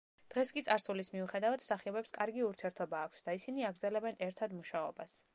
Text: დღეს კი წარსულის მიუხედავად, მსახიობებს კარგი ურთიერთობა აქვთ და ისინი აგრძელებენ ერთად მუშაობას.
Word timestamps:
დღეს 0.33 0.51
კი 0.57 0.61
წარსულის 0.67 1.09
მიუხედავად, 1.15 1.63
მსახიობებს 1.65 2.15
კარგი 2.15 2.45
ურთიერთობა 2.45 3.01
აქვთ 3.09 3.21
და 3.27 3.35
ისინი 3.41 3.67
აგრძელებენ 3.69 4.17
ერთად 4.29 4.57
მუშაობას. 4.63 5.19